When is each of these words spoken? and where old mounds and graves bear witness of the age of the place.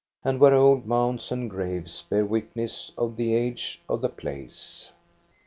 and 0.23 0.39
where 0.39 0.55
old 0.55 0.83
mounds 0.87 1.31
and 1.31 1.47
graves 1.47 2.01
bear 2.01 2.25
witness 2.25 2.91
of 2.97 3.17
the 3.17 3.35
age 3.35 3.83
of 3.87 4.01
the 4.01 4.09
place. 4.09 4.93